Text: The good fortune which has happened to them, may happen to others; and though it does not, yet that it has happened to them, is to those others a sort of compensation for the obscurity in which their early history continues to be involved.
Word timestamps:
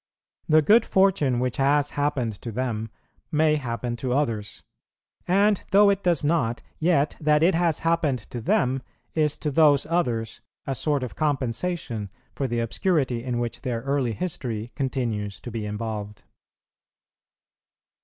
The 0.49 0.63
good 0.63 0.83
fortune 0.83 1.39
which 1.39 1.57
has 1.57 1.91
happened 1.91 2.41
to 2.41 2.51
them, 2.51 2.89
may 3.31 3.57
happen 3.57 3.95
to 3.97 4.13
others; 4.13 4.63
and 5.27 5.61
though 5.69 5.91
it 5.91 6.01
does 6.01 6.23
not, 6.23 6.63
yet 6.79 7.15
that 7.21 7.43
it 7.43 7.53
has 7.53 7.77
happened 7.85 8.17
to 8.31 8.41
them, 8.41 8.81
is 9.13 9.37
to 9.37 9.51
those 9.51 9.85
others 9.85 10.41
a 10.65 10.73
sort 10.73 11.03
of 11.03 11.15
compensation 11.15 12.09
for 12.33 12.47
the 12.47 12.61
obscurity 12.61 13.23
in 13.23 13.37
which 13.37 13.61
their 13.61 13.81
early 13.81 14.13
history 14.13 14.71
continues 14.73 15.39
to 15.41 15.51
be 15.51 15.67
involved. 15.67 16.23